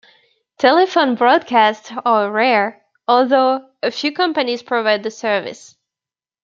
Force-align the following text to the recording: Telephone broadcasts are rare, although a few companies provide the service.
Telephone 0.57 1.13
broadcasts 1.13 1.91
are 2.05 2.31
rare, 2.31 2.81
although 3.07 3.69
a 3.83 3.91
few 3.91 4.11
companies 4.11 4.63
provide 4.63 5.03
the 5.03 5.11
service. 5.11 5.77